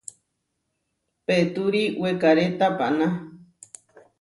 Peturi 1.25 1.83
wekaré 2.01 2.45
tapaná. 2.59 3.07